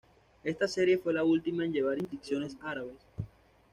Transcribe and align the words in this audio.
Esta 0.43 0.67
serie 0.67 0.97
fue 0.97 1.13
la 1.13 1.23
última 1.23 1.63
en 1.63 1.73
llevar 1.73 1.99
inscripciones 1.99 2.57
árabes. 2.63 2.97